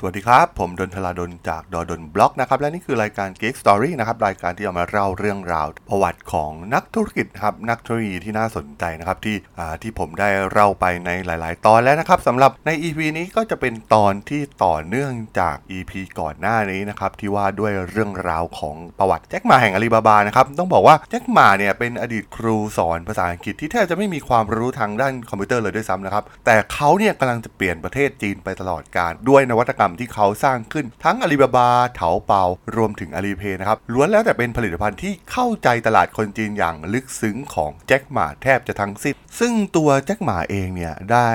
[0.00, 32.42] สวัสดีครับ ผมด.ดลจากด.ดล็อกนะครับ และนี่คือรายการ Geek Story นะครับ รายการที่เอามาเล่าเรื่องราว ประวัติของนักธุรกิจครับ นักธุรกิจที่น่าสนใจนะครับที่อ่าที่ผมได้เล่าไปในหลาย ๆ ตอนแล้วนะครับสำหรับใน EP นี้ก็จะเป็นตอนที่ต่อเนื่องจาก EP ก่อนหน้านี้นะครับที่ว่าด้วยเรื่องราวของประวัติแจ็คหม่าแห่งอาลีบาบานะครับต้องบอกว่าแจ็คหม่าเนี่ยเป็นอดีตครูสอนภาษาอังกฤษที่แทบจะไม่มีความรู้ทางด้านคอมพิวเตอร์เลยด้วยซ้ำนะครับแต่เขาเนี่ยกำลังจะเปลี่ยนประเทศจีนไปตลอดกาลด้วยนวัตกรรมที่เขาสร้างขึ้นทั้งอาลีบาบาเถาเป่า
[32.76, 41.28] รวมถึงอาลีเพย์นะครับล้วนแล้วแต่เป็นผลิตภัณฑ์ที่เข้าใจตลาดคนจีนอย่างลึกซึ้งของแจ็คหม่าแทบจะทั้งสิ้น ซึ่งตัวแจ็คหม่าเองเนี่ยได้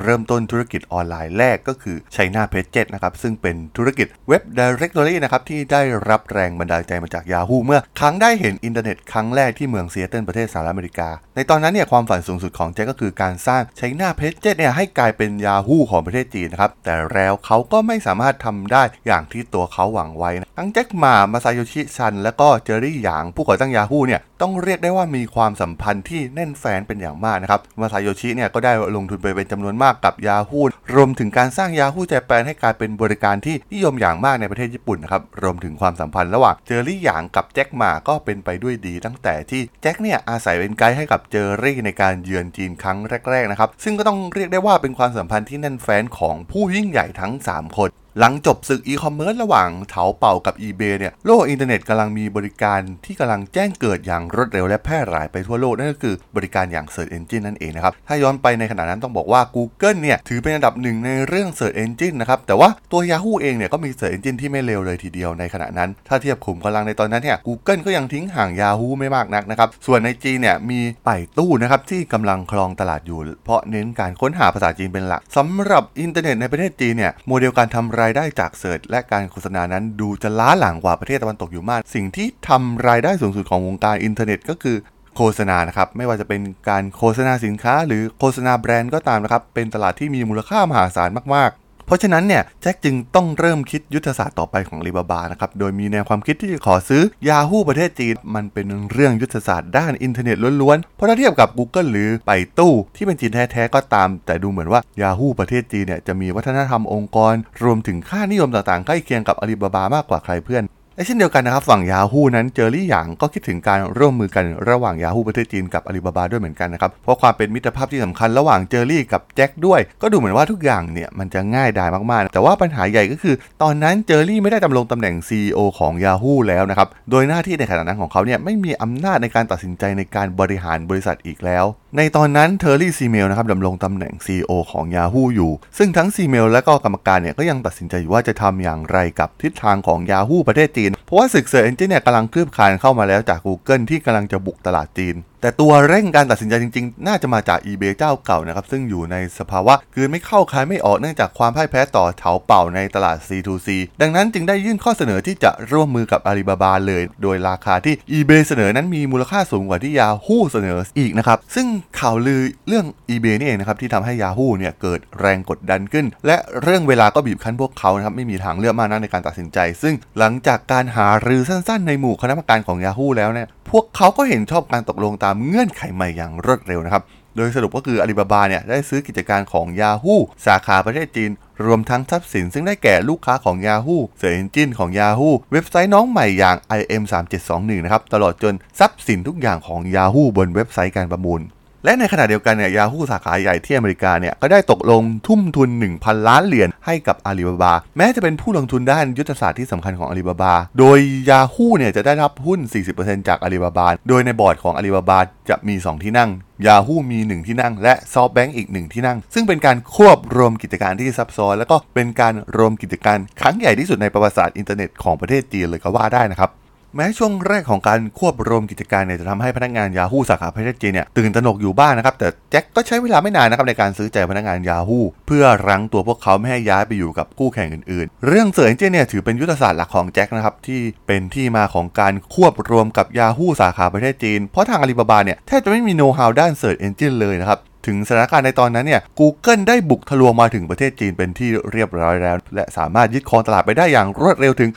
[0.00, 14.28] เริ่มต้นธุรกิจออนไลน์แรกก็คือ China p a g e นะครับซึ่งเป็นธุรกิจเว็บ Directory นะครับที่ได้รับแรงบันดาลใจมาจาก Yahoo เมื่อครั้งได้เห็นอินเทอร์เน็ตครั้งแรกที่เมืองซีแอตเทิลประเทศสหรัฐอเมริกา ในตอนนั้นเนี่ยความฝันสูงสุดของแจ็คก็คือการสร้าง China p a
[14.30, 30.62] g e เนี่ยให้กลายเป็น Yahoo ของประเทศจีนนะครับแต่แล้วเขาก็ไม่สามารถทำได้อย่างที่ตัวเขาหวังไว้นะทั้งแจ็คหม่ามาซาโยชิซัน และก็เจอรี่หยางผู้ก่อตั้ง Yahoo เนี่ยต้องเรียกได้ว่ามีความสัมพันธ์ที่แน่นแฟ้นเป็นอย่างมากนะครับ มาซาโยชิเนี่ยก็ได้ลงทุนไปเป็นจำนวนมากกับ Yahoo
[30.94, 42.98] รวมถึงการสร้าง Yahoo Japan ให้กลายเป็นบริการที่นิยมอย่างมากในประเทศญี่ปุ่นนะครับ รวมถึงความสัมพันธ์ระหว่างเจอรี่หยางกับแจ็คหม่าก็เป็นไปด้วยดี ตั้งแต่ที่แจ็คเนี่ยอาสาเป็นไกด์ให้กับเจอรี่ในการเยือนจีนครั้ง
[43.30, 48.07] แรกๆนะครับ ซึ่งก็ต้องเรียกได้ว่าเป็นความสัมพันธ์ที่แน่นแฟ้นของผู้ยิ่งใหญ่ทั้ง 3 คน out.
[48.20, 63.90] หลังจบศึกอีคอมเมิร์ซระหว่างเถาเป่ากับ eBay เนี่ยโลกอินเทอร์เน็ตกำลังมีบริการที่กำลังแจ้งเกิดอย่างรวดเร็วและแพร่หลายไปทั่วโลก นั่นก็คือบริการอย่าง Search Engine นั่นเองนะครับ ถ้าย้อนไปในขณะนั้นต้องบอกว่า Google เนี่ยถือเป็นอันดับหนึ่งในเรื่อง Search Engine นะครับแต่ว่าตัว Yahoo เองเนี่ยก็มี
[63.98, 84.76] Search Engine ที่ไม่เลวเลยทีเดียวในขณะนั้น ถ้าเทียบขุมกำลังในตอนนั้นเนี่ย Google ก็ยังทิ้งห่าง Yahoo ไม่มากนักนะครับส่วนในจีนเนี่ยมีไป่ตู้นะครับที่กำลังครองตลาดอยู่ เพราะเน้นการค้นหาภาษาจีนเป็นหลักสำหรับอินเทอร์เน็ตในประเทศจีนเนี่ยโมเดลการทำรายได้จาก search และการโฆษณานั้นดูจะล้าหลังกว่าประเทศตะวันตกอยู่มาก สิ่งที่ทำรายได้สูงสุดของวงการอินเทอร์เน็ตก็คือ
[85.16, 110.64] โฆษณานะครับไม่ว่าจะเป็นการโฆษณาสินค้า หรือโฆษณาแบรนด์ก็ตามนะครับเป็นตลาดที่มีมูลค่ามหาศาลมากๆ เพราะฉะนั้นเนี่ยแจ็คจึงต้องเริ่มคิดยุทธศาสตร์ต่อไปของอาลีบาบานะครับโดยมีแนวความคิดที่จะขอซื้อ Yahoo ประเทศจีน มันเป็นเรื่องยุทธศาสตร์ด้านอินเทอร์เน็ตล้วนๆ เพราะถ้าเทียบกับ Google หรือไป่ตู้ที่เป็นจีนแท้ๆก็ตาม แต่ดูเหมือนว่า Yahoo ประเทศจีนเนี่ยจะมีวัฒนธรรมองค์กร รวมถึงค่านิยมต่างๆใกล้เคียงกับอาลีบาบามากกว่าใครเพื่อน
[110.98, 131.64] และเช่นเดียวกันนะครับฝั่ง Yahoo นั้นเจอรี่หยางก็คิดถึงการร่วมมือกันระหว่าง Yahoo ประเทศจีนกับอาลีบาบาด้วยเหมือนกันนะครับ เพราะความเป็นมิตรภาพที่สำคัญระหว่างเจอรี่กับแจ็คด้วย ก็ดูเหมือนว่าทุกอย่างเนี่ยมันจะง่ายดายมากๆ แต่ว่าปัญหาใหญ่ก็คือ ตอนนั้นเจอรี่ไม่ได้ดำรงตำแหน่ง CEO ของ Yahoo แล้วนะครับ โดยหน้าที่ในขณะนั้นของเขาเนี่ยไม่มีอำนาจในการตัดสินใจในการบริหารบริษัทอีกแล้ว
[131.96, 147.94] ในตอนนั้นเทอร์รี่ซีเมลนะครับดำรงตำแหน่ง CEO ของ Yahoo อยู่ ซึ่งทั้งซีเมลและก็กรรมการเนี่ยก็ยังตัดสินใจอยู่ว่าจะทำอย่างไรกับทิศทางของ Yahoo ประเทศจีนเพราะว่าศึก Search Engine เนี่ยกำลังคืบคลานเข้ามาแล้วจาก Google ที่กำลังจะบุกตลาดจีนแต่ตัวเร่งการตัดสินใจจริงๆ น่าจะมาจาก eBay
[147.98, 153.68] เจ้าเก่านะครับ ซึ่งอยู่ในสภาวะกลืนไม่เข้าคายไม่ออกเนื่องจากความพ่ายแพ้ต่อเถาเป่าในตลาด C2C
[154.02, 161.66] ดังนั้นจึงได้ยื่นข้อเสนอที่จะร่วมมือกับ Alibaba เลย โดยราคาที่ eBay เสนอนั้นมีมูลค่าสูงกว่าที่ Yahoo เสนออีกนะครับ ซึ่ง
[162.00, 177.02] ข่าวลือเรื่อง eBay นี่เองนะครับที่ทำให้ Yahoo เนี่ยเกิดแรงกดดันขึ้น และเรื่องเวลาก็บีบคั้นพวกเขานะครับไม่มีทางเลือกมากนักในการตัดสินใจ ซึ่งหลังจากการหารือสั้นๆ ในหมู่คณะกรรมการของ Yahoo แล้วเนี่ย พวกเขาก็เห็นชอบการตกลงตามเงื่อนไขใหม่อย่างรวดเร็วนะครับ
[177.36, 181.30] โดยสรุปก็คืออาลีบาบาเนี่ยได้ซื้อกิจการของ Yahoo สาขาประเทศจีน
[181.64, 191.40] รวมทั้งทรัพย์สินซึ่งได้แก่ลูกค้าของ Yahoo Search Engine ของ Yahoo เว็บไซต์น้องใหม่อย่าง IM3721 นะครับ ตลอดจนทรัพย์สินทุกอย่างของ Yahoo บนเว็บไซต์การประมูล
[191.88, 195.68] และในขณะเดียวกันเนี่ย Yahoo สาขาใหญ่ที่อเมริกาเนี่ยก็ได้ตกลงทุ่มทุน
[195.98, 200.98] 1,000 ล้านเหรียญให้กับอาลีบาบา แม้จะเป็นผู้ลงทุนด้านยุทธศาสตร์ที่สำคัญของอาลีบาบา โดย
[201.28, 202.60] Yahoo เนี่ยจะได้รับหุ้น
[202.94, 205.18] 40%จากอาลีบาบา โดยในบอร์ดของอาลีบาบา
[205.50, 206.30] จะมี 2 ที่นั่ง
[206.66, 216.50] Yahoo มี 1 ที่นั่ง และ SoftBank อีก 1 ที่นั่ง ซึ่งเป็นการควบรวมกิจการที่ซับซ้อน แล้วก็เป็นการรวมกิจการครั้งใหญ่ที่สุดในประวัติศาสตร์อินเทอร์เน็ตของประเทศจีนเลยก็ว่าได้นะครับ
[216.96, 236.52] แม้ช่วงแรกของการควบรวมกิจการเนี่ยจะทำให้พนักงาน Yahoo สาขาประเทศจีนเนี่ยตื่นตระหนกอยู่บ้างนะครับ แต่แจ็คก็ใช้เวลาไม่นานนะครับในการซื้อใจพนักงาน Yahoo เพื่อรั้งตัวพวกเขาไม่ให้ย้ายไปอยู่กับคู่แข่งอื่นๆ เรื่อง Search Engine เนี่ยถือเป็นยุทธศาสตร์หลักของแจ็คนะครับที่เป็นที่มาของการควบรวมกับ Yahoo สาขาประเทศจีน เพราะทางอาลีบาบาเนี่ยแทบจะไม่มี know-how ด้าน
[236.58, 237.58] Search Engine เลยนะครับ
[237.88, 244.70] ถึงสถานการณ์ในตอนนั้นเนี่ย Google ได้บุกทะลวงมาถึงประเทศจีนเป็นที่เรียบร้อยแล้ว และสามารถยึดครองตลาดไปได้อย่างรวดเร็วถึง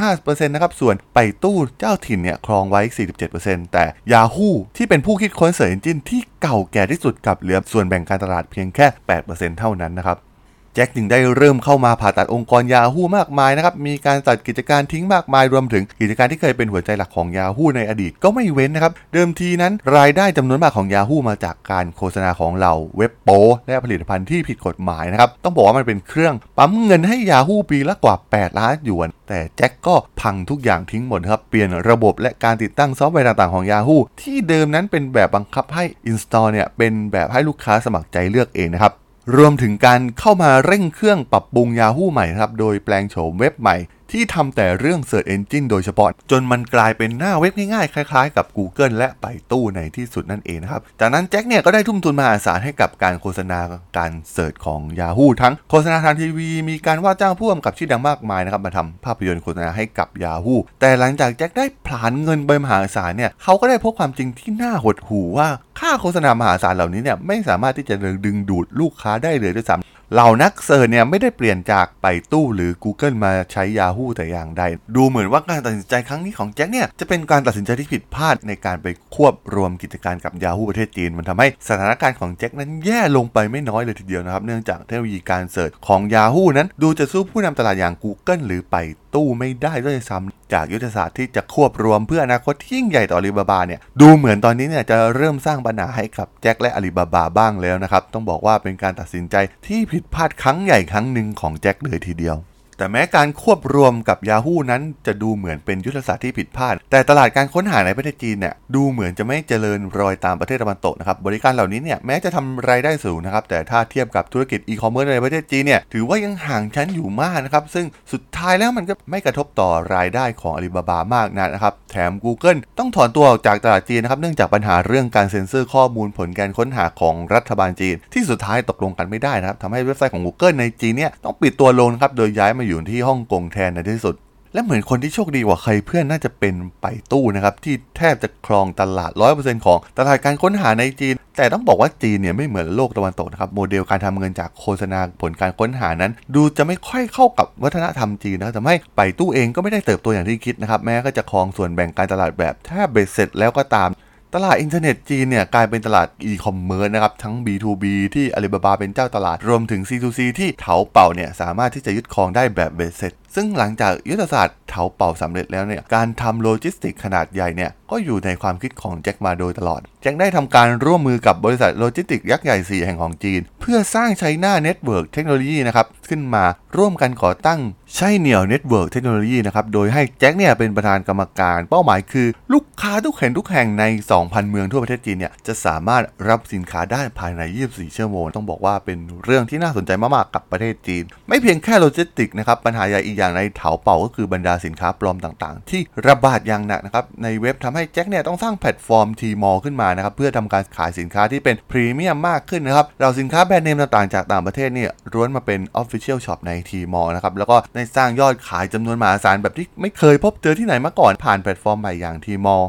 [0.00, 2.82] 45%นะครับ ส่วนไป่ตู้เจ้าถิ่นเนี่ยครองไว้
[3.26, 8.86] 47%แต่ Yahoo ที่เป็นผู้คิดค้น Search Engine ที่เก่าแก่ที่สุดกลับเหลือส่วนแบ่งการตลาดเพียงแค่
[9.22, 10.27] 8%เท่านั้นนะครับ
[10.74, 31.40] แจ็คจึงได้เริ่มเข้ามาผ่าตัดองค์กร Yahoo มากมายนะครับ มีการตัดกิจการทิ้งมากมายรวมถึงกิจการที่เคยเป็นหัวใจหลักของ Yahoo ในอดีตก็ไม่เว้นนะครับ เดิมทีนั้นรายได้จำนวนมากของ Yahoo มาจากการโฆษณาของเหล่าเว็บโป้และผลิตภัณฑ์ที่ผิดกฎหมายนะครับ ต้องบอกว่ามันเป็นเครื่องปั๊มเงินให้ Yahoo ปีละกว่า 8 ล้านหยวน แต่แจ็คก็พังทุกอย่างทิ้งหมดครับ
[31.48, 38.94] เปลี่ยนระบบและการติดตั้งซอฟต์แวร์ต่างๆของ Yahoo ที่เดิมนั้นเป็นแบบบังคับให้ install เนี่ยเป็นแบบให้ลูกค้าสมัครใจเลือกเองนะครับ
[39.36, 43.76] รวมถึงการเข้ามาเร่งเครื่องปรับปรุง Yahoo ใหม่ครับ โดยแปลงโฉมเว็บใหม่
[44.12, 53.58] ที่ทำแต่เรื่อง Search Engine โดยเฉพาะ จนมันกลายเป็นหน้าเว็บง่ายๆ คล้ายๆ กับ Google และไป่ตู้ในที่สุดนั่นเองนะครับ จากนั้นแจ็คเนี่ยก็ได้ทุ่มทุนมหาศาลให้กับการโฆษณา
[53.98, 65.48] การเสิร์ชของ Yahoo ทั้งโฆษณาทางทีวี มีการว่าจ้างผู้กำกับชื่อดังมากมายนะครับมาทำภาพยนตร์โฆษณาให้กับ Yahoo แต่หลังจากแจ็คได้ผลานเงินไปมหาศาลเนี่ยเขาก็ได้พบความจริงที่น่าหดหู่ว่า
[65.80, 67.94] ค่าโฆษณามหาศาลเหล่านี้เนี่ยไม่สามารถที่จะ
[68.26, 74.62] ดึงดูดลูกค้าได้เลยด้วยซ้ำ เหล่านักเสิร์ชเนี่ยไม่ได้เปลี่ยนจากไปตู้หรือ Google มาใช้ Yahoo แต่อย่างใด
[74.96, 99.36] ดูเหมือนว่าการตัดสินใจครั้งนี้ของแจ็คเนี่ยจะเป็นการตัดสินใจที่ผิดพลาดในการไปควบรวมกิจการกับ Yahoo ประเทศจีน มันทำให้สถานการณ์ของแจ็คนั้นแย่ลงไปไม่น้อยเลยทีเดียวนะครับ เนื่องจากเทคโนโลยีการ search ของ Yahoo นั้น ดูจะสู้ผู้นำตลาดอย่าง Google หรือไป่ตู้ไม่ได้ด้วยซ้ำจากยุทธศาสตร์ที่จะควบรวมเพื่ออนาคตที่ยิ่งใหญ่ต่ออาลีบาบาเนี่ยดูเหมือนตอนนี้เนี่ยจะเริ่มสร้างปัญหาให้กับแจ็คและอาลีบาบาบ้างแล้วนะครับ ต้องบอกว่าเป็นการตัดสินใจ
[99.66, 102.36] ที่ผิดพลาดครั้งใหญ่ครั้งหนึ่งของแจ็คเลยทีเดียว
[102.78, 134.16] แต่แม้การควบรวมกับ Yahoo นั้นจะดูเหมือนเป็นยุทธศาสตร์ที่ผิดพลาด แต่ตลาดการค้นหาในประเทศจีนเนี่ยดูเหมือนจะไม่เจริญรอยตามประเทศตะวันตกนะครับบริการเหล่านี้เนี่ยแม้จะทำรายได้สูงนะครับแต่ถ้าเทียบกับธุรกิจอีคอมเมิร์ซในประเทศจีนเนี่ยถือว่ายังห่างชั้นอยู่มากนะครับซึ่งสุดท้ายแล้วมันก็ไม่กระทบต่อรายได้ของอาลีบาบามากนักนะครับแถม Google ต้องถอนตัวออกจากตลาดจีนนะครับเนื่องจากปัญหาเรื่องการเซ็นเซอร์ข้อมูลผลการค้นหาของรัฐบาลจีน ที่สุดท้ายตกลงกันไม่ได้นะครับทำให้เว็บไซต์ของ Google ในจีนเนี่ยต้องปิดตัวลงครับโดยย้ายมาอยู่ที่ฮ่องกงแทนในที่สุด
[134.54, 153.88] และเหมือนคนที่โชคดีกว่าใครเพื่อนน่าจะเป็นไป่ตู้นะครับ ที่แทบจะครองตลาด 100%ของตลาดการค้นหาในจีน แต่ต้องบอกว่าจีนเนี่ยไม่เหมือนโลกตะวันตกนะครับ โมเดลการทำเงินจากโฆษณาผลการค้นหานั้น ดูจะไม่ค่อยเข้ากับวัฒนธรรมจีนนะทำให้ไป่ตู้เองก็ไม่ได้เติบโตอย่างที่คิดนะครับแม้ก็จะครองส่วนแบ่งการตลาดแบบแทบเบ็ดเสร็จแล้วก็ตาม
[154.34, 157.84] ตลาดอินเทอร์เน็ตจีนเนี่ยกลายเป็นตลาดอีคอมเมิร์ซนะครับ ทั้ง B2B
[158.14, 176.44] ที่อาลีบาบาเป็นเจ้าตลาด รวมถึง C2C ที่เถาเป่าเนี่ยสามารถที่จะยึดครองได้แบบเบ็ดเสร็จซึ่งหลังจากยุทธศาสตร์เถาเป่าสำเร็จแล้วเนี่ยการทำโลจิสติกขนาดใหญ่เนี่ยก็อยู่ในความคิดของแจ็คมาโดยตลอด แจ็คได้ทำการร่วมมือกับบริษัทโลจิสติกยักษ์ใหญ่ 4 แห่งของจีน เพื่อสร้าง China Network Technology นะครับ ขึ้นมา
[176.76, 177.60] ร่วมกันก่อตั้ง
[177.96, 183.84] ไช่เหนี่ยว Network Technology นะครับ โดยให้แจ็คเนี่ยเป็นประธานกรรมการเป้าหมายคือ ลูกค้าทุกแห่งทุกแห่งใน
[184.16, 212.64] 2,000 เมืองทั่วประเทศจีนเนี่ยจะสามารถรับสินค้าได้ภายใน 24 ชั่วโมงต้องบอกว่าเป็นเรื่องที่น่าสนใจมากๆกับประเทศจีน ไม่เพียงแค่โลจิสติกนะครับปัญหาใหญ่อีกอย่างในเถาเป่าก็คือบรรดาสินค้าปลอมต่างๆ ที่ระบาดอย่างหนักนะครับในเว็บทำให้แจ็คเนี่ยต้องสร้างแพลตฟอร์ม Tmall ขึ้นมานะครับเพื่อทำการขายสินค้าที่เป็นพรีเมียมมากขึ้นนะครับเหล่าสินค้าแบรนด์เนมต่างๆจากต่างประเทศเนี่ยล้วนมาเป็น Official Shop ใน Tmall นะครับแล้วก็ได้สร้างยอดขายจำนวนมหาศาลแบบที่ไม่เคยพบเจอที่ไหนมาก่อนผ่านแพลตฟอร์มใหม่อย่าง Tmall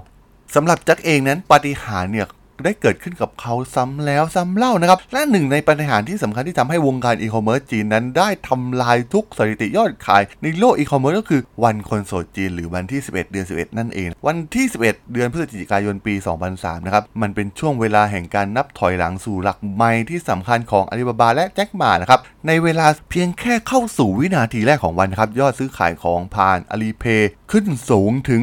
[0.55, 2.27] สำหรับแจ็คเองนั้นปาฏิหาริย์เนี่ย
[2.65, 16.13] ได้เกิดขึ้นกับเขาซ้ำแล้วซ้ำเล่านะครับ และหนึ่งในปาฏิหาริย์ที่สำคัญที่ทำให้วงการอีคอมเมิร์ซจีนนั้นได้ทำลายทุกสถิติยอดขาย ในโลกอีคอมเมิร์ซก็คือวันคนโสดจีนหรือวันที่ 11 เดือน 11 นั่นเอง วันที่ 11 เดือนพฤศจิกายนปี
[16.51, 28.41] 2003 นะครับ มันเป็นช่วงเวลาแห่งการนับถอยหลังสู่หลักไมล์ที่สำคัญของอาลีบาบาและแจ็คหม่านะครับ ในเวลาเพียงแค่เข้าสู่วินาทีแรกของวันครับยอดซื้อขายของผ่าน Alipay ขึ้นสูงถึง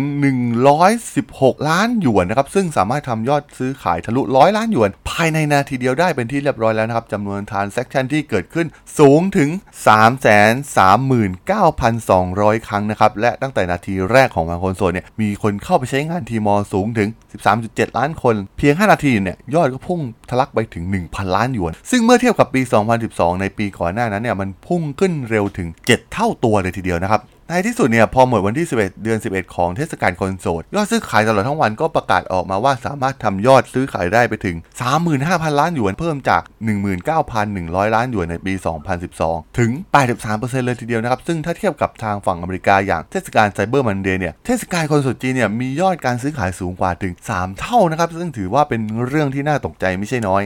[0.85, 8.67] 116 ล้านหยวนนะครับซึ่งสามารถทำยอดซื้อขายทะลุร้อยล้านหยวน ภายในนาทีเดียวได้เป็นที่เรียบร้อยแล้วนะครับจำนวน transaction ที่เกิดขึ้น
[8.99, 9.49] สูงถึง
[11.49, 17.09] 339,200 ครั้งนะครับ และตั้งแต่นาทีแรกของวันคนโสดเนี่ยมีคนเข้าไปใช้งาน Tmall สูงถึง
[17.53, 22.61] 13.7 ล้านคน เพียง 5 นาทีเนี่ยยอดก็พุ่งทะลักไปถึง 1,000 ล้านหยวน ซึ่งเมื่อเทียบกับปี
[23.03, 34.57] 2012 ในปีก่อนหน้านั้นเนี่ยมันพุ่งขึ้นเร็วถึง 7 เท่าตัวเลยทีเดียวนะครับ ในที่สุดเนี่ยพอหมดวันที่ 11 เดือน 11 ของเทศกาลคนโสด ยอดซื้อขายตลอดทั้งวันก็ประกาศออกมาว่าสามารถทำยอดซื้อขายได้ไปถึง
[35.09, 36.43] 35,000 ล้านหยวนเพิ่มจาก
[37.19, 38.55] 19,100 ล้านหยวนในปี
[39.07, 39.71] 2012 ถึง
[40.19, 50.45] 83%เลยทีเดียวนะครับ ซึ่งถ้าเทียบกับทางฝั่งอเมริกาอย่างเทศกาลไซเบอร์มันเดย์เนี่ยเทศกาลคนโสดจีนเนี่ยมียอดการซื้อขายสูงกว่าถึง 3 เท่านะครับซึ่งถือว่าเป็นเรื่องที่น่าตกใจไม่ใช่น้อย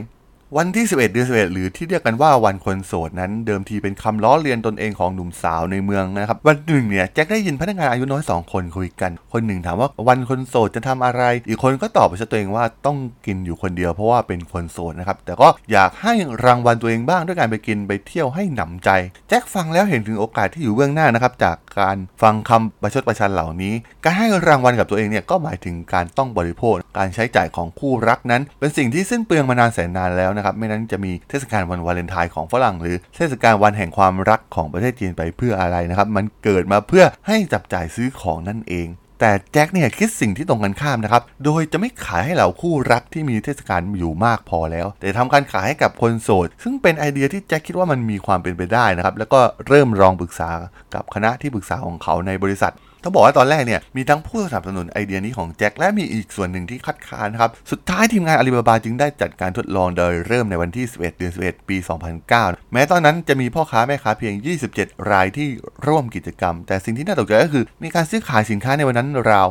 [0.58, 16.14] วันที่ 11 เดือน 11 หรือที่เรียกกันว่าวันคนโสดนั้น เดิมทีเป็นคำล้อเลียนตนเองของหนุ่มสาวในเมืองนะครับ วันหนึ่งเนี่ยแจ็คได้ยินพนักงานอายุน้อย 2 คนคุยกัน คนหนึ่งถามว่าวันคนโสดจะทำอะไร อีกคนก็ตอบไปตัวเองว่าต้องกินอยู่คนเดียวเพราะว่าเป็นคนโสดนะครับ แต่ก็อยากให้
[16.44, 18.90] รางวัลตัวเองบ้างด้วยการไปกินไปเที่ยวให้หนำใจ
[19.28, 38.88] แจ็คฟังแล้วเห็นถึงโอกาสที่อยู่เบื้องหน้านะครับจากการฟังคำประชดประชันเหล่านี้ การให้รางวัลกับตัวเองเนี่ยก็หมายถึงการต้องบริโภค การใช้จ่ายของคู่รักนั้น เป็นสิ่งที่สิ้นเปลืองมานานแสนนานแล้วนะครับ ไม่นั้นจะมีเทศกาลวันวาเลนไทน์ของฝรั่ง หรือเทศกาลวันแห่งความรักของประเทศจีนไปเพื่ออะไรนะครับ มันเกิดมาเพื่อให้จับจ่ายซื้อของนั่นเอง
[39.20, 50.50] แต่แจ็คเนี่ยคิดสิ่งที่ตรงกันข้ามนะครับ โดยจะไม่ขายให้เหล่าคู่รักที่มีเทศกาลอยู่มากพอแล้ว แต่ทำการขายให้กับคนโสด ซึ่งเป็นไอเดียที่แจ็คคิดว่ามันมีความเป็นไปได้นะครับ แล้วก็เริ่มลองปรึกษา
[50.94, 61.76] กับคณะที่ปรึกษาของเขาในบริษัท ต้องบอกว่าตอนแรกเนี่ยมีทั้งผู้สนับสนุนไอเดียนี้ของแจ็คและมีอีกส่วนหนึ่งที่คัดค้านครับ สุดท้ายทีมงานอาลีบาบาจึงได้จัดการทดลองโดยเริ่มในวันที่ 11 เดือน 11 ปี
[62.24, 64.34] 2009 แม้ตอนนั้นจะมีพ่อค้าแม่ค้าเพียง
[64.72, 65.48] 27 รายที่
[65.86, 69.46] ร่วมกิจกรรม แต่สิ่งที่น่าตกใจก็คือ มีการซื้อขายสินค้าในวันนั้นราว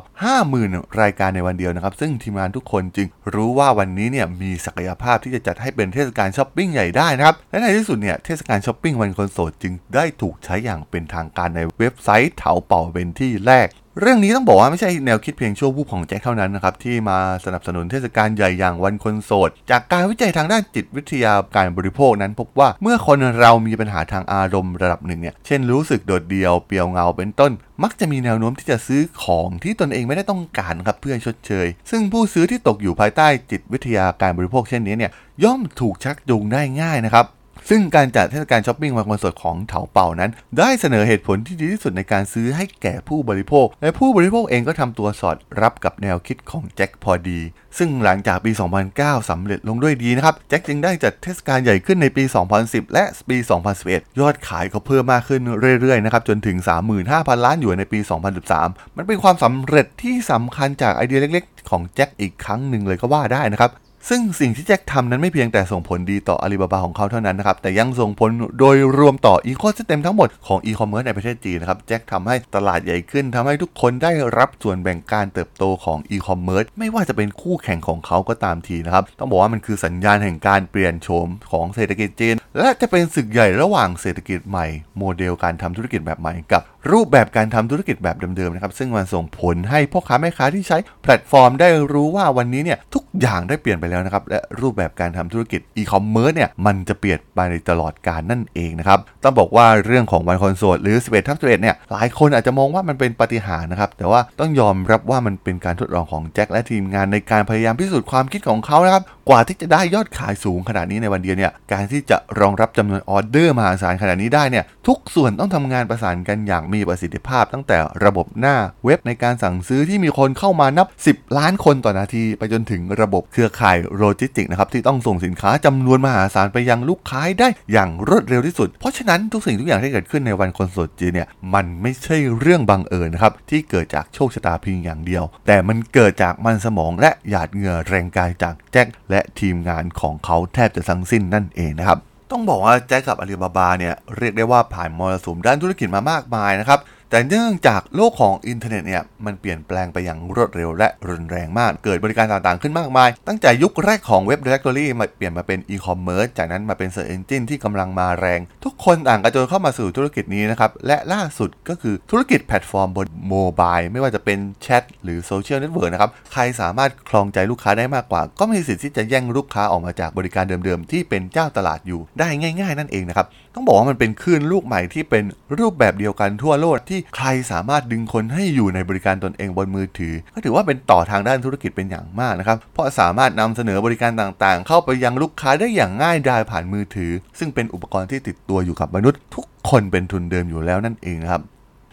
[0.49, 13.67] 50,000 รายการในวันเดียวนะครับ ซึ่งทีมงานทุกคนจึงรู้ว่าวันนี้เนี่ยมีศักยภาพที่จะจัดให้เป็นเทศกาลช้อปปิ้งใหญ่ได้นะครับและในที่สุดเนี่ยเทศกาลช้อปปิ้งวันคนโสดจึงได้ถูกใช้อย่างเป็นทางการในเว็บไซต์เถาเป่าเป็นที่แรก
[14.00, 27.51] เรื่องนี้ต้องบอกว่าไม่ใช่แนวคิดเพียงชั่ววูบของแจ็คเท่านั้นนะครับ ที่มาสนับสนุนเทศกาลใหญ่อย่างวันคนโสด จากการวิจัยทางด้านจิตวิทยาการบริโภคนั้นพบว่าเมื่อคนเรามีปัญหาทางอารมณ์ระดับหนึ่งเนี่ยเช่นรู้สึกโดดเดี่ยวเปลี่ยวเงาเป็นต้น
[27.84, 35.12] มักจะมีแนวโน้มที่จะซื้อของที่ตนเองไม่ได้ต้องการครับเพื่อชดเชย ซึ่งผู้ซื้อที่ตกอยู่ภายใต้จิตวิทยาการบริโภคเช่นนี้เนี่ย
[35.43, 37.25] ย่อมถูกชักจูงได้ง่ายนะครับ
[37.69, 47.39] ซึ่งการจัดเทศกาลช้อปปิ้งวันวันสดของเถาเป่านั้น ได้เสนอเหตุผลที่ดีที่สุดในการซื้อให้แก่ผู้บริโภค และผู้บริโภคเองก็ทำตัวสอดรับกับแนวคิดของแจ็คพอดี
[47.77, 48.51] ซึ่งหลังจากปี
[48.91, 52.23] 2009สำเร็จลงด้วยดีนะครับ แจ็คจึงได้จัดเทศกาลใหญ่ขึ้นในปี
[52.59, 53.38] 2010 และปี
[53.79, 55.41] 2011 ยอดขายก็เพิ่มมากขึ้น
[55.81, 56.57] เรื่อยๆนะครับจนถึง
[57.01, 57.99] 35,000 ล้านหยวนในปี
[58.47, 63.71] 2013 มันเป็นความสำเร็จที่สำคัญจากไอเดียเล็ก ๆ ของแจ็คอีกครั้งหนึ่งเลยก็ว่าได้นะครับ
[64.09, 86.61] ซึ่งสิ่งที่แจ็คทำนั้นไม่เพียงแต่ส่งผลดีต่ออาลีบาบาของเขาเท่านั้นนะครับ แต่ยังส่งผลโดยรวมต่อ ecosystem ทั้งหมดของอีคอมเมิร์ซในประเทศจีนนะครับ แจ็คทำให้ตลาดใหญ่ขึ้นทำให้ทุกคนได้รับส่วนแบ่งการเติบโตของอีคอมเมิร์ซไม่ว่าจะเป็นคู่แข่งของเขาก็ตามทีนะครับ ต้องบอกว่ามันคือสัญญาณแห่งการเปลี่ยนโฉมของเศรษฐกิจจีน และจะเป็นศึกใหญ่ระหว่างเศรษฐกิจใหม่ โมเดลการทำธุรกิจแบบใหม่กับ
[86.91, 118.55] รูปแบบการทำธุรกิจแบบเดิมๆนะครับซึ่งมันส่งผลให้พ่อค้าแม่ค้าที่ใช้แพลตฟอร์มได้รู้ว่าวันนี้เนี่ยทุกอย่างได้เปลี่ยนไปแล้วนะครับและรูปแบบการทำธุรกิจอีคอมเมิร์ซเนี่ยมันจะเปลี่ยนไปตลอดการนั่นเองนะครับต้องบอกว่าเรื่องของวันคนโสดหรือ 11ทับ11เนี่ยหลายคนอาจจะมองว่ามันเป็นปาฏิหาริย์นะครับแต่ว่าต้องยอมรับว่ามันเป็นการทดลองของแจ็คและทีมงานในการพยายามพิสูจน์ความคิดของเขานะครับ กว่าที่จะได้ยอดขายสูงขนาดนี้ในวันเดียวเนี่ยการที่จะรองรับจำนวนออเดอร์มหาศาลขนาดนี้ได้เนี่ยทุกส่วนต้องทำงานประสานกันอย่างมีประสิทธิภาพ ตั้งแต่ระบบหน้า
[118.86, 141.99] เว็บในการสั่งซื้อที่มีคนเข้ามานับ 10 ล้านคนต่อนาที ไปจนถึงระบบเครือข่ายโลจิสติกนะครับที่ต้องส่งสินค้าจำนวนมหาศาลไปยังลูกค้าได้อย่างรวดเร็วที่สุด เพราะฉะนั้นทุกสิ่งทุกอย่างที่เกิดขึ้นในวันคนสดจีเนี่ยมันไม่ใช่เรื่องบังเอิญนะครับที่เกิดจากโชคชะตาเพียงอย่างเดียว แต่มันเกิดจากมันสมองและหยาดเหงื่อแรงกายจากแจ็คและทีมงานของเขาแทบจะทั้งสิ้นนั่นเองนะครับ
[142.31, 146.79] ต้องบอกว่าแจ็คกับอาลีบาบาเนี่ยเรียกได้ว่าผ่านมรสุมด้านธุรกิจมามากมายนะครับ
[147.11, 173.27] แต่เนื่องจากโลกของอินเทอร์เน็ตเนี่ยมันเปลี่ยนแปลงไปอย่างรวดเร็วและรุนแรงมาก เกิดบริการต่างๆขึ้นมากมาย ตั้งแต่ยุคแรกของเว็บ Directory มาเปลี่ยนมาเป็นอีคอมเมิร์ซจากนั้นมาเป็น Search Engine ที่กำลังมาแรง ทุกคนต่างกระโจนเข้ามาสู่ธุรกิจนี้นะครับ และล่าสุดก็คือธุรกิจแพลตฟอร์มบน mobile ไม่ว่าจะเป็นแชทหรือโซเชียลเน็ตเวิร์กนะครับใครสามารถครองใจลูกค้าได้มากกว่า ก็มีสิทธิ์ที่จะแย่งลูกค้าออกมาจากบริการเดิมๆที่เป็นเจ้าตลาดอยู่ได้ง่าย ๆ นั่นเองนะครับ
[173.59, 175.23] ต้องบอกว่ามันเป็นคลื่นลูกใหม่ที่เป็น
[175.59, 191.41] รูปแบบเดียวกันทั่วโลกที่ใครสามารถดึงคนให้อยู่ในบริการตนเองบนมือถือ ก็ถือว่าเป็นต่อทางด้านธุรกิจเป็นอย่างมากนะครับ เพราะสามารถนำเสนอบริการต่างๆ เข้าไปยังลูกค้าได้อย่างง่ายดายผ่านมือถือ ซึ่งเป็นอุปกรณ์ที่ติดตัวอยู่กับมนุษย์ทุกคนเป็นทุนเดิมอยู่แล้วนั่นเองครับ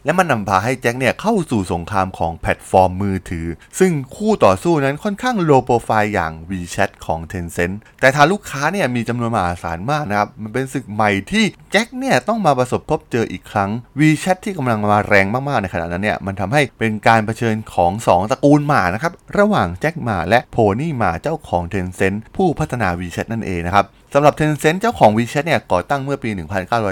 [0.06, 3.46] และมันนำพาให้แจ็คเนี่ยเข้าสู่สงครามของแพลตฟอร์มมือถือ
[3.78, 13.70] ซึ่งคู่ต่อสู้นั้นค่อนข้างโลโปรไฟล์อย่าง WeChat ของ Tencent แต่ทางลูกค้าเนี่ยมีจำนวนมหาศาลมากนะครับ มันเป็นศึกใหม่ที่แจ็คเนี่ยต้องมาประสบพบเจออีกครั้ง
[14.00, 23.86] WeChat ที่กำลังมาแรงมากๆในขณะนั้นเนี่ยมันทำให้เป็นการเผชิญของ 2 ตระกูลหม่านะครับ ระหว่างแจ็คหม่าและโพนี่หม่าเจ้าของ Tencent ผู้พัฒนา WeChat นั่นเองนะครับ
[24.18, 26.30] สำหรับ Tencent เจ้าของ WeChat เนี่ยก่อตั้งเมื่อปี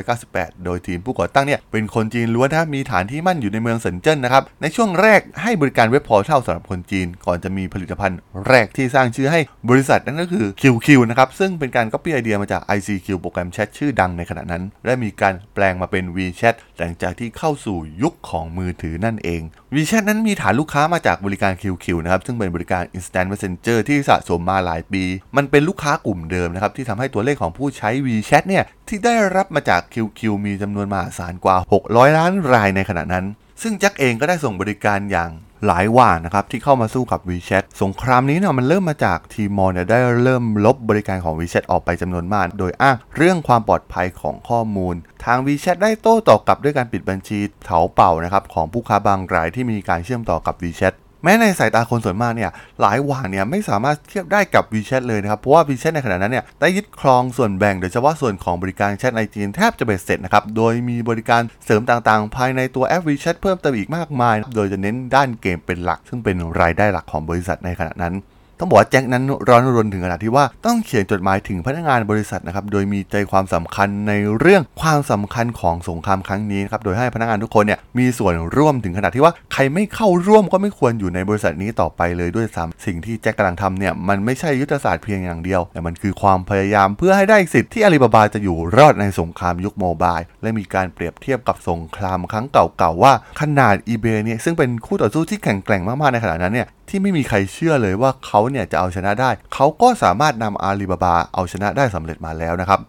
[0.01, 19.43] 1998 โดยทีมผู้ก่อตั้งเนี่ยเป็นคนจีนล้วนนะมีฐานที่มั่นอยู่ในเมืองเซินเจิ้นนะครับ ในช่วงแรกให้บริการเว็บ portal สำหรับคนจีน ก่อนจะมีผลิตภัณฑ์แรกที่สร้างชื่อให้บริษัทนั่นก็คือ QQ นะครับ ซึ่งเป็นการก๊อปปี้ไอเดียมาจาก ICQ โปรแกรมแชทชื่อดังในขณะนั้น และมีการแปลงมาเป็น WeChat หลังจากที่เข้าสู่ยุคของมือถือนั่นเอง
[19.75, 25.05] WeChat นั้นมีฐานลูกค้ามาจากบริการ QQ นะครับ ซึ่งเป็นบริการ Instant Messenger ที่สะสมมาหลายปี
[25.37, 33.25] มันเป็นลูกค้ากลุ่มเดิมนะครับ ที่ทำให้ตัวเลขของผู้ใช้ WeChat เนี่ยที่ได้รับมาจาก QQ มีจำนวนมหาศาลกว่า 600 ล้านรายในขณะนั้น
[33.63, 35.31] ซึ่งแจ็คเองก็ได้ส่งบริการอย่าง
[35.67, 44.95] หลายว่านะครับที่เข้ามาสู้กับ WeChat สงครามนี้เนี่ยมันเริ่มมาจากทีมอลเนี่ยได้เริ่มลบบริการของ WeChat ออกไปจำนวนมาก โดยอ้างเรื่องความปลอดภัยของข้อมูล
[45.25, 52.51] ทาง WeChat ได้โต้ตอบกลับด้วยการปิดบัญชีเถาเป่านะครับของผู้ค้าบางรายที่มีการเชื่อมต่อกับ WeChat แม้ในสายตาคนส่วนมากเนี่ย
[52.81, 68.15] หลายว่างเนี่ยไม่สามารถเทียบได้กับ WeChat เลยนะครับ เพราะว่า WeChat ในขณะนั้นเนี่ยได้ยึดครองส่วนแบ่งโดยเฉพาะส่วนของบริการแชทในจีนแทบจะเบ็ดเสร็จนะครับ โดยมีบริการเสริมต่างๆ ภายในตัวแอป WeChat เพิ่มเติมอีกมากมาย โดยจะเน้นด้านเกมเป็นหลัก ซึ่งเป็นรายได้หลักของบริษัทในขณะนั้น
[68.59, 102.81] ต้องบอกว่าแจ็คนั้นร้อนรนถึงขนาดที่ว่าต้องเขียนจดหมายถึงพนักงานบริษัทนะครับ โดยมีใจความสำคัญในเรื่องความสำคัญของสงครามครั้งนี้นครับ โดยให้พนักงานทุกคนเนี่ยมีส่วนร่วมถึงขนาดที่ว่าใครไม่เข้าร่วมก็ไม่ควรอยู่ในบริษัทนี้ต่อไปเลยด้วยซ้ำสิ่งที่แจ็คกำลังทำเนี่ยมันไม่ใช่ยุทธศาสตร์เพียงอย่างเดียว แต่มันคือความพยายามเพื่อให้ได้สิทธิ์ที่อาลีบาบาจะอยู่รอดในสงครามยุคโมบาย และมีการเปรียบเทียบกับสงครามครั้งเก่าๆว่าขนาด eBay เนี่ยซึ่งเป็นคู่ต่อสู้ที่แข็งแกร่งมากๆในขณะนั้นเนี่ยที่ไม่มีใครเชื่อเลยว่าเขาเนี่ยจะเอาชนะได้ เขาก็สามารถนำอาลีบาบาเอาชนะได้สำเร็จมาแล้วนะครับ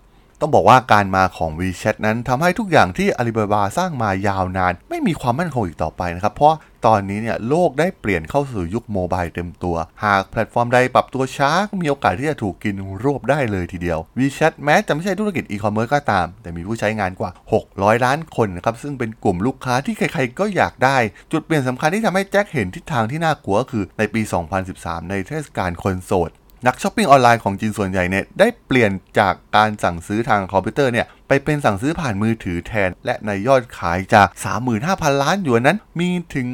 [0.41, 17.31] ต้องบอกว่าการมาของ WeChat นั้นทำให้ทุกอย่างที่อาลีบาบาสร้างมายาวนาน ไม่มีความมั่นคงอีกต่อไปนะครับ เพราะตอนนี้เนี่ยโลกได้เปลี่ยนเข้าสู่ยุค mobile เต็มตัว หากแพลตฟอร์มใดปรับตัวช้าก็มีโอกาสที่จะถูกกินรวบได้เลยทีเดียว WeChat แม้จะไม่ใช่ธุรกิจอีคอมเมิร์ซก็ตาม แต่มีผู้ใช้งานกว่า
[17.67, 20.97] 600 ล้านคนนะครับซึ่งเป็นกลุ่มลูกค้าที่ใครๆก็อยากได้
[21.31, 24.21] จุดเปลี่ยนสำคัญที่ทำให้แจ็คเห็นทิศทางที่น่ากลัวคือในปี
[24.65, 26.31] 2013 ในเทศกาลคนโสด
[26.67, 34.27] นักช้อปปิ้งออนไลน์ของจีนส่วนใหญ่เนี่ยได้เปลี่ยนจากการสั่งซื้อทางคอมพิวเตอร์เนี่ย ไปเป็นสั่งซื้อผ่านมือถือแทน และในยอดขายจาก
[34.75, 36.47] 35,000 ล้านหยวนนั้น มีถึง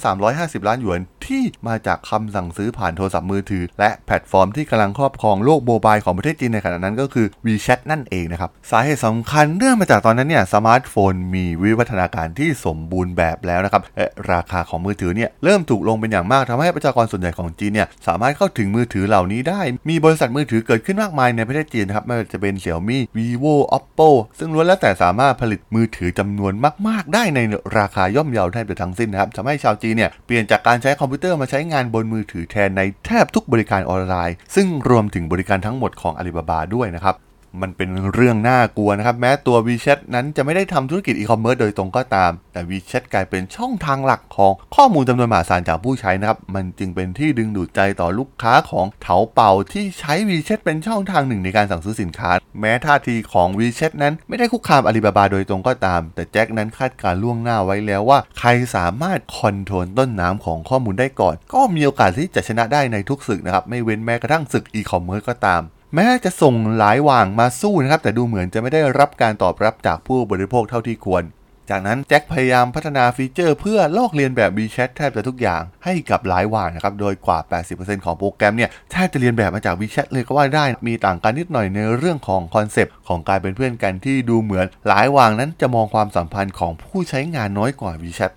[0.00, 24.01] 5,350 ล้านหยวนที่มาจากคำสั่งซื้อผ่านโทรศัพท์มือถือ และแพลตฟอร์มที่กำลังครอบครองโลก mobile ของประเทศจีนในขณะนั้นก็คือ WeChat นั่นเองนะครับ สาเหตุสำคัญเนื่องมาจากตอนนั้นเนี่ยสมาร์ทโฟนมีวิวัฒนาการที่สมบูรณ์แบบแล้วนะครับและราคาของมือถือเนี่ยเริ่มถูกลงเป็นอย่างมากทำให้ประชากรส่วนใหญ่ของจีนเนี่ยสามารถเข้าถึงมือถือเหล่านี้ได้ มีบริษัทมือถือเกิดขึ้นมากมายในประเทศจีนนะครับไม่ว่าจะเป็น Xiaomi Vivo Oppo
[24.38, 26.52] ซึ่งล้วนแล้วแต่สามารถผลิตมือถือจำนวน
[26.88, 27.40] มาก ๆ ได้ใน
[27.78, 37.16] ราคาย่อมเยาแทบจะทั้งสิ้นนะครับทำให้ชาวจีนเนี่ยเปลี่ยนจากการใช้คอมพิวเตอร์มาใช้งานบนมือถือแทนในแทบทุกบริการออนไลน์ ซึ่งรวมถึงบริการทั้งหมดของอาลีบาบาด้วยนะครับ
[37.60, 59.20] มันเป็นเรื่องน่ากลัวนะครับ แม้ตัว WeChat นั้นจะไม่ได้ทำธุรกิจอีคอมเมิร์ซโดยตรงก็ตาม แต่ WeChat กลายเป็นช่องทางหลักของข้อมูลจำนวนมหาศาลจากผู้ใช้นะครับ มันจึงเป็นที่ดึงดูดใจต่อลูกค้าของเถาเป่าที่ใช้ WeChat เป็นช่องทางหนึ่งในการสั่งซื้อสินค้า แม้ท่าทีของ WeChat นั้นไม่ได้คุกคามอาลีบาบาโดยตรงก็ตาม แต่แจ็คนั้นคาดการณ์ล่วงหน้าไว้แล้วว่า ใครสามารถ
[59.38, 65.62] control ต้นน้ำของข้อมูลได้ก่อน ก็มีโอกาสที่จะชนะได้ในทุกศึกนะครับไม่เว้นแม้กระทั่งศึกอีคอมเมิร์ซก็ตาม
[65.96, 71.24] แม้จะส่ง Laiwang มาสู้นะครับ แต่ดูเหมือนจะไม่ได้รับการตอบรับจากผู้บริโภคเท่าที่ควร
[71.70, 77.38] จากนั้นแจ็คพยายามพัฒนาฟีเจอร์เพื่อลอกเลียนแบบ WeChat แทบจะทุกอย่างให้กับ Laiwang นะครับ โดยกว่า
[77.72, 88.32] 80%ของโปรแกรมเนี่ยแทบจะเลียนแบบมาจาก WeChat เลยก็ว่าได้ มีต่างกันนิดหน่อยในเรื่องของคอนเซปต์ของการเป็นเพื่อนกันที่ดูเหมือน Laiwang นั้นจะมองความสัมพันธ์ของผู้ใช้งานน้อยกว่า WeChat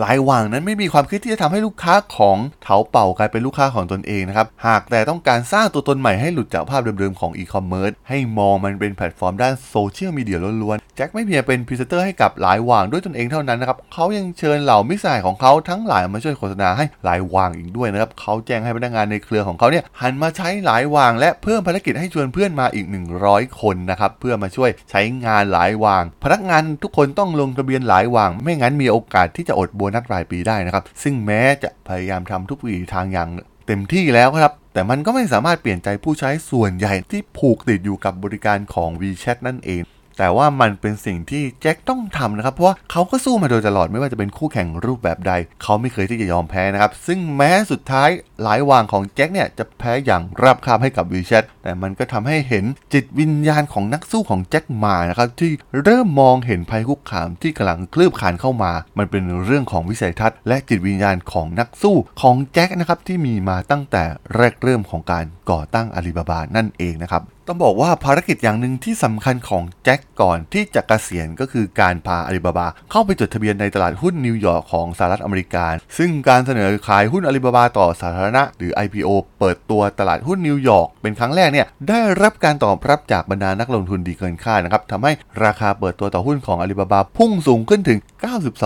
[0.00, 22.86] Laiwang นั้นไม่มีความคิดที่จะทำให้ลูกค้าของเถาเป่ากลายเป็นลูกค้าของตนเองนะครับ หากแต่ต้องการสร้างตัวตนใหม่ให้หลุดจากภาพเดิมๆของอีคอมเมิร์ซให้มองมันเป็นแพลตฟอร์มด้านโซเชียลมีเดียล้วนๆแจ็คไม่เพียงเป็นพรีเซนเตอร์ให้กับ Laiwang ด้วยตนเองเท่านั้นนะครับเขายังเชิญเหล่ามิตรสหายของเขาทั้งหลายมาช่วยโฆษณาให้ Laiwang อีกด้วยนะครับเขาแจ้งให้พนักงานในเครือของเขาเนี่ยหันมาใช้ Laiwang และเพิ่มภารกิจให้ชวนเพื่อนมาอีก
[23.22, 33.28] 100 คนนะครับเพื่อมาช่วยใช้งานหลายว่าง พนักงานทุกคนต้องลงทะเบียนหลายว่าง ไม่งั้นมีโอกาสที่จะอดบนนัสรายปีได้นะครับ ซึ่งแม้จะพยายามทำทุกวิถีทางอย่าง
[33.66, 39.82] เต็มที่แล้วครับ แต่มันก็ไม่สามารถเปลี่ยนใจผู้ใช้ส่วนใหญ่ที่ผูกติดอยู่กับบริการของ WeChat นั่นเอง
[40.22, 48.08] แต่ว่ามันเป็นสิ่งที่แจ็คต้องทำนะครับ เพราะว่าเขาก็สู้มาโดยตลอดไม่ว่าจะเป็นคู่แข่งรูปแบบใด เขาไม่เคยที่จะยอมแพ้นะครับ ซึ่งแม้สุดท้าย
[48.42, 55.50] หลายวางของแจ็คเนี่ยจะแพ้อย่างราบคาบให้กับวิเชตแต่มันก็ทำให้เห็นจิตวิญญาณของนักสู้ของแจ็คมานะครับที่
[55.82, 64.04] เริ่มมองเห็นภัยคุกคามที่กำลังคลืบคานเข้ามา มันเป็นเรื่องของวิสัยทัศน์และจิตวิญญาณของนักสู้ของแจ็คนะครับที่มีมาตั้งแต่
[64.36, 75.64] แรกเริ่มของการก่อตั้งอาลีบาบานั่นเองนะครับ ต้องบอกว่าภารกิจอย่างหนึ่งที่สำคัญของแจ็คก่อนที่จะกะเกษียณก็คือการพาอาลีบาบา เข้าไปจดทะเบียนในตลาดหุ้นนิวยอร์กของสหรัฐอเมริกา
[75.98, 85.12] ซึ่งการเสนอขายหุ้นอาลีบาบาต่อสาธารณะ หรือ IPO เปิดตัวตลาดหุ้นนิวยอร์กเป็นครั้งแรกเนี่ยได้รับการตอบรับจากบรรดานักลงทุนดีเกินคาดนะครับทำให้
[85.44, 87.98] ราคาเปิดตัวต่อหุ้นของอาลีบาบาพุ่งสูงขึ้นถึง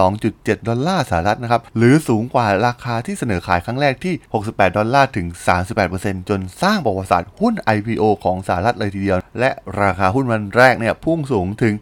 [0.01, 5.27] 92.7 ดอลลาร์สหรัฐนะครับหรือสูงกว่าราคาที่เสนอขายครั้งแรกที่ 68 ดอลลาร์ถึง
[5.79, 11.75] 38%จนสร้างประวัติศาสตร์หุ้น IPO ของสหรัฐเลยทีเดียว และราคาหุ้นวันแรกเนี่ยพุ่งสูงถึง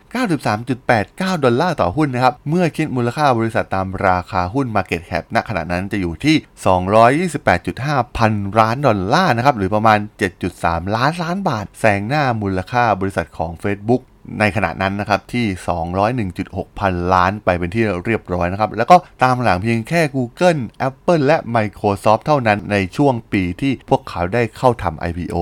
[0.69, 9.99] 93.89 ดอลลาร์ต่อหุ้นนะครับ เมื่อคิดมูลค่าบริษัทตามราคาหุ้น Market Cap ณขณะนั้นจะอยู่ที่ 228.5 พันล้านดอลลาร์นะครับ หรือประมาณ
[10.47, 14.03] 7.3 ล้านล้านบาท แซงหน้ามูลค่าบริษัทของ Facebook
[14.41, 15.47] ในขณะนั้นนะครับที่
[16.13, 25.37] 201.6 พันล้านไปเป็นที่เรียบร้อยนะครับ แล้วก็ตามหลังเพียงแค่ Google Apple และ Microsoft เท่านั้นในช่วงปีที่พวกเขาได้เข้าทำ IPO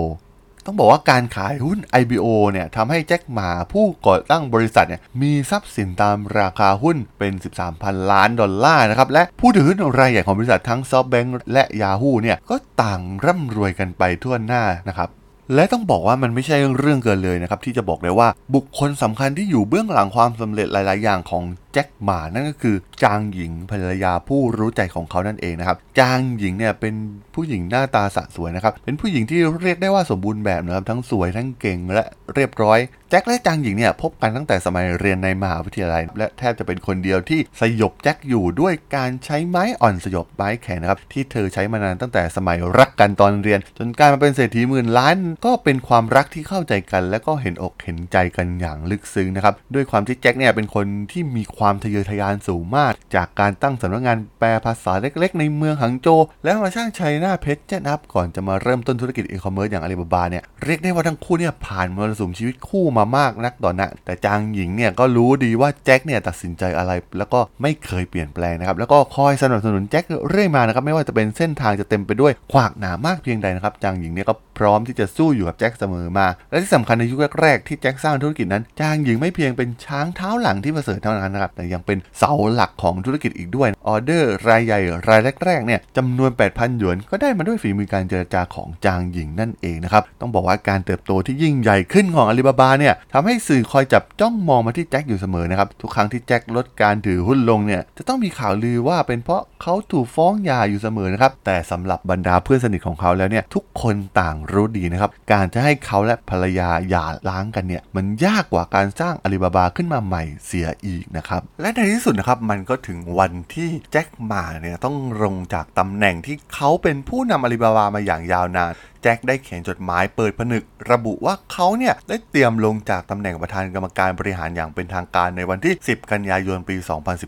[0.71, 7.33] ต้องบอกว่าการขายหุ้น IBO เนี่ยทำให้แจ็คหมาผู้ก่อตั้งบริษัทเนี่ยมีทรัพย์สินตามราคาหุ้นเป็น
[7.73, 15.09] 13,000 ล้านดอลลาร์นะครับ และผู้ถือหุ้นรายใหญ่ของบริษัททั้ง SoftBank และ Yahoo เนี่ยก็ต่างร่ำรวยกันไปทั่วหน้านะครับ
[15.55, 26.95] และต้องบอกว่ามันไม่ใช่เรื่องเกินเลยนะครับ ที่จะบอกเลยว่าบุคคลสำคัญที่อยู่เบื้องหลังความสำเร็จหลาย ๆ อย่างของแจ็คหมานั่นก็คือ จางหญิงภรรยาผู้รู้ใจของเขานั่นเองนะครับ จางหญิงเนี่ยเป็น
[27.35, 32.79] ผู้หญิงหน้าตาสะสวยนะครับ เป็นผู้หญิงที่เรียกได้ว่าสมบูรณ์แบบนะครับ ทั้งสวยทั้งเก่งและเรียบร้อย
[33.11, 56.09] แจ็คและจางหญิงเนี่ยพบกันตั้งแต่สมัยเรียนในมหาวิทยาลัย และแทบจะเป็นคนเดียวที่สยบแจ็คอยู่ด้วยการใช้ไม้อ่อนสยบไม้แข็งนะครับที่เธอใช้มานานตั้งแต่สมัยรักกันตอนเรียน จนกลายมาเป็นเศรษฐีหมื่นล้านก็เป็นความรักที่เข้าใจกัน และก็เห็นอกเห็นใจกันอย่างลึกซึ้งนะครับด้วยความที่แจ็คเนี่ยเป็นคนที่มีความทะเยอทะยานสูงมากจากการตั้งสำนักงานแปลภาษาเล็กๆ ในเมืองหังโจ
[56.45, 118.73] แล้วมาช่าง China Pages นะครับก่อนจะมาเริ่มต้นธุรกิจอีคอมเมิร์ซอย่างอาลีบาบาเนี่ยเรียกได้ว่าทั้งคู่เนี่ยผ่านมรสุมชีวิตคู่มามากนักต่อนักแต่จางอิงเนี่ยก็รู้ดีว่าแจ็คเนี่ยตัดสินใจอะไร แล้วก็ไม่เคยเปลี่ยนแปลงนะครับแล้วก็คอยสนับสนุนแจ็คเรื่อยมานะครับไม่ว่าจะเป็นเส้นทางจะเต็มไปด้วยขวากหนามมากเพียงใดนะครับจางอิงเนี่ยก็พร้อมที่จะสู้อยู่กับแจ็คเสมอมา และที่สำคัญในยุคแรกๆที่แจ็คสร้างธุรกิจนั้น จางอิงไม่เพียงเป็นช้างเท้าหลังที่ประเสริฐเท่านั้นนะครับแต่ยังเป็นเสาหลักของธุรกิจอีกด้วย ออเดอร์รายใหญ่รายแรกๆเนี่ยจำนวน 8,000 หยวน ก็ได้มาด้วยฝีมือการเจรจาของจางหญิงนั่นเองนะครับ ต้องบอกว่าการเติบโตที่ยิ่งใหญ่ขึ้นของอาลีบาบาเนี่ยทำให้สื่อคอยจับจ้องมองมาที่แจ็คอยู่เสมอนะครับ ทุกครั้งที่แจ็คลดการถือหุ้นลงเนี่ยจะต้องมีข่าวลือว่าเป็นเพราะเขาถูกฟ้องหย่าอยู่เสมอนะครับแต่สำหรับบรรดาเพื่อนสนิทของเขาแล้วเนี่ยทุกคนต่างรู้ดีนะครับการจะให้เขาและภรรยาหย่าล้างกันเนี่ยมันยากกว่าการสร้างอาลีบาบาขึ้นมาใหม่เสียอีกนะครับและในที่สุดนะครับมันก็ถึงวันที่แจ็คหมาเนี่ยต้องลงจากตำแหน่งที่เขาเป็นผู้นำอาลีบาบามาอย่างยาวนาน
[119.03, 126.77] แจ็คได้เขียนจดหมายเปิดผนึก ระบุว่าเขาเนี่ยได้เตรียมลงจากตำแหน่งประธานกรรมการบริหารอย่างเป็นทางการในวันที่ 10 กันยายนปี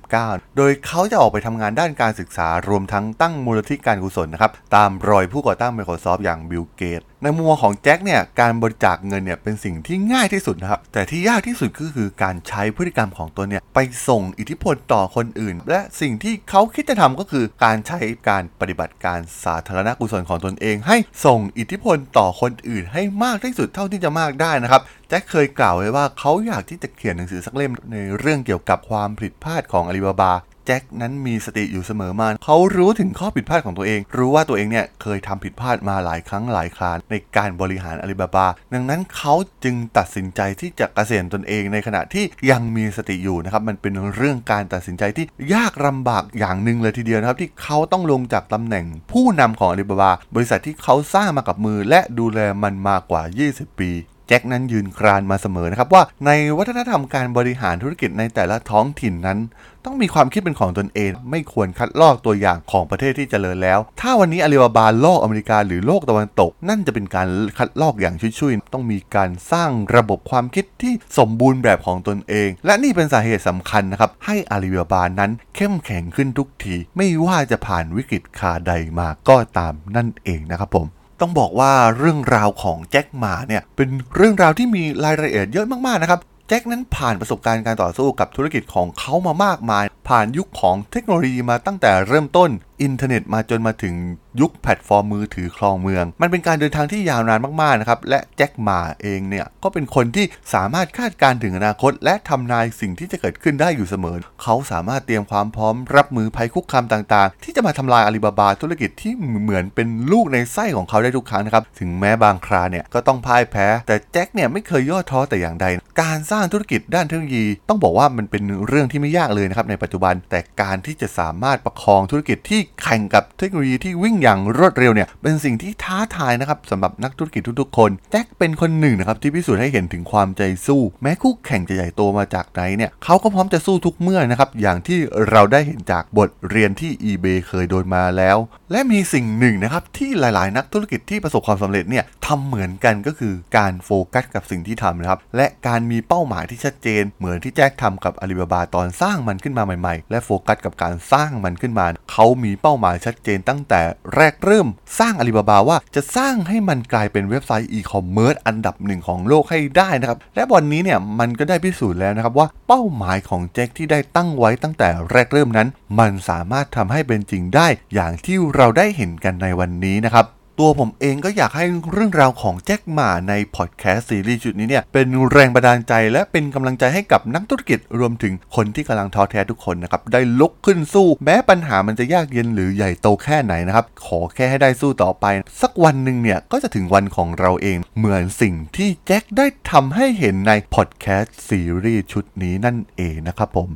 [0.02, 30.32] 2019 โดยเขาจะออกไปทำงานด้านการศึกษารวมทั้งตั้งมูลนิธิการกุศลนะครับตามรอยผู้ก่อตั้ง Microsoft อย่างบิลเกตในมุมของแจ็คเนี่ยการบริจาคเงินเนี่ยเป็นสิ่งที่ง่ายที่สุดนะครับแต่ที่ยากที่สุดก็คือการใช้พฤติกรรมของตัวเนี่ยไปส่งอิทธิพลต่อคนอื่น และสิ่งที่เขาคิดจะทำก็คือการใช้การปฏิบัติการสาธารณกุศลของตนเอง ให้ส่งอิทธิพลต่อคนอื่นให้มากที่สุดเท่าที่จะมากได้นะครับแจ็คเคยกล่าวไว้ว่าเขาอยากที่จะเขียนหนังสือสักเล่มในเรื่องเกี่ยวกับความผิดพลาดของอาลีบาบา
[30.68, 53.22] จ็คนั้นมีสติอยู่เสมอมา เขารู้ถึงข้อผิดพลาดของตัวเอง รู้ว่าตัวเองเนี่ยเคยทำผิดพลาดมาหลายครั้งหลายคราในการบริหารอาลีบาบา ดังนั้นเขาจึงตัดสินใจที่จะเกษียณตนเองในขณะที่ยังมีสติอยู่นะครับ มันเป็นเรื่องการตัดสินใจที่ยากลาบากอย่างหนึ่งเลยทีเดียวนะครับ ที่เขาต้องลงจากตำแหน่งผู้นำของอาลีบาบา บริษัทที่เขาสร้างมากับมือและดูแลมันมากว่า
[53.52, 53.90] 20 ปี
[54.32, 59.38] จ็คนั้นยืนกรานมาเสมอนะครับว่าในวัฒนธรรมการบริหารธุรกิจในแต่ละท้องถิ่นนั้น
[59.84, 92.50] ต้องมีความคิดเป็นของตนเอง ไม่ควรคัดลอกตัวอย่างของประเทศที่เจริญแล้ว ถ้าวันนี้อาลีบาบาลอกอเมริกาหรือโลกตะวันตก นั่นจะเป็นการคัดลอกอย่างชุยๆ ต้องมีการสร้างระบบความคิดที่สมบูรณ์แบบของตนเอง และนี่เป็นสาเหตุสำคัญนะครับให้อาลีบาบานั้นเข้มแข็งขึ้นทุกที ไม่ว่าจะผ่านวิกฤตคาใดมาก็ตามนั่นเองนะครับผม ต้องบอกว่าเรื่องราวของแจ็คหมาเนี่ยเป็นเรื่องราวที่มีรายละเอียดเยอะมากๆนะครับแจ็คนั้นผ่านประสบการณ์การต่อสู้กับธุรกิจของเขามามากมาย ผ่านยุคของเทคโนโลยีมาตั้งแต่เริ่มต้น
[92.82, 93.94] อินเทอร์เน็ตมาจนมาถึง
[94.40, 115.66] ยุคแพลตฟอร์มมือถือครองเมือง มันเป็นการเดินทางที่ยาวนานมากๆนะครับ และแจ็คหม่าเองเนี่ย ก็เป็นคนที่สามารถคาดการณ์ถึงอนาคต และทำนายสิ่งที่จะเกิดขึ้นได้อยู่เสมอ เขาสามารถเตรียมความพร้อมรับมือภัยคุกคามต่างๆ ที่จะมาทำลายอาลีบาบาธุรกิจที่เหมือนเป็นลูกในไส้ของเขาได้ทุกครั้งนะครับถึงแม้บางคราเนี่ยก็ต้องพ่ายแพ้ แต่แจ็คเนี่ยไม่เคยย่อท้อแต่อย่างใด
[116.02, 134.98] การสร้างธุรกิจด้านเทคโนโลยี ต้องบอกว่ามันเป็นเรื่องที่ไม่ยากเลยนะครับในปัจจุบันแต่การที่จะสามารถประคองธุรกิจที่แข่งกับเทคโนโลยีที่วิ่งอย่างรวดเร็วเนี่ยเป็นสิ่งที่ท้าทายนะครับสำหรับนักธุรกิจทุกๆ คนแจ็คเป็นคนหนึ่งนะครับที่พิสูจน์ให้เห็นถึงความใจสู้ แม้คู่แข่งจะใหญ่โตมาจากไหนเนี่ยเขาก็พร้อมจะสู้ทุกเมื่อนะครับอย่างที่
[135.30, 138.36] เราได้เห็นจากบทเรียนที่ eBay เคยโดนมาแล้ว
[138.72, 153.80] และมีสิ่งหนึ่งนะครับที่หลายๆ นักธุรกิจที่ประสบความสำเร็จเนี่ยทำเหมือนกันก็คือการโฟกัสกับสิ่งที่ทำนะครับและการมีเป้าหมายที่ชัดเจน เหมือนที่แจ็คทำกับอาลีบาบาตอนสร้างมันขึ้นมาใหม่ ๆ และโฟกัสกับการสร้างมันขึ้นมาเขามีเป้าหมายชัดเจนตั้งแต่
[154.14, 170.26] แรกเริ่มสร้างอาลีบาบาว่าจะสร้างให้มันกลายเป็นเว็บไซต์อีคอมเมิร์ซอันดับหนึ่งของโลกให้ได้นะครับ และวันนี้เนี่ยมันก็ได้พิสูจน์แล้วนะครับว่าเป้าหมายของแจ็คที่ได้ตั้งไว้ตั้งแต่แรกเริ่มนั้น มันสามารถทำให้เป็นจริงได้อย่างที่เราได้เห็นกันในวันนี้นะครับ
[170.58, 185.26] ตัวผมเองก็อยากให้เรื่องราวของแจ็คหม่าในพอดแคสต์ซีรีส์ชุดนี้เนี่ยเป็นแรงบันดาลใจและเป็นกำลังใจให้กับนักธุรกิจรวมถึงคนที่กำลังท้อแท้ทุกคนนะครับได้ลุกขึ้นสู้ แม้ปัญหามันจะยากเย็นหรือใหญ่โตแค่ไหนนะครับขอแค่ให้ได้สู้ต่อไป
[185.60, 193.70] สักวันหนึ่งเนี่ยก็จะถึงวันของเราเอง เหมือนสิ่งที่แจ็คได้ทำให้เห็นในพอดแคสต์ซีรีส์ชุดนี้นั่นเองนะครับผม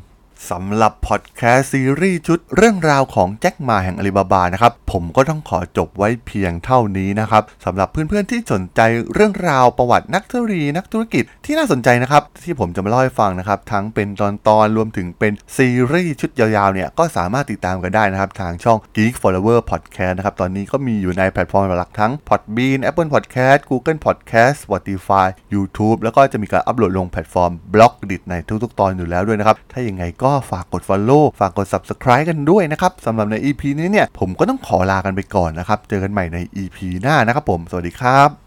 [0.50, 8.80] สำหรับพอดแคสต์ซีรีส์ชุดเรื่องราวของแจ็คมาแห่งอาลีบาบานะครับ ผมก็ต้องขอจบไว้เพียงเท่านี้นะครับสำหรับเพื่อนๆที่สนใจ
[9.14, 14.08] เรื่องราวประวัตินักธุรกิจนักธุรกิจที่น่าสนใจนะครับ ที่ผมจะมาเล่าให้ฟังนะครับ ทั้งเป็น
[14.48, 30.82] ตอนๆรวมถึงเป็นซีรีส์ชุดยาวๆเนี่ยก็สามารถติดตามกันได้นะครับ ทางช่อง Geek Flower Podcast นะครับ ตอนนี้ก็มีอยู่ในแพลตฟอร์มหลักทั้ง Podbean Apple Podcast Google Podcast Spotify YouTube แล้วก็จะมีการอัปโหลดลงแพลตฟอร์มบล็อกดิในทุกๆ ตอนอยู่แล้วด้วยนะครับถ้าอย่างไงก็ฝากกด
[30.88, 38.45] Follow ฝากกด Subscribe กันด้วยนะครับสำหรับใน EP นี้เนี่ยผมก็ต้องขอลากันไปก่อนนะครับ เจอกันใหม่ใน EP หน้านะครับผม สวัสดีครับ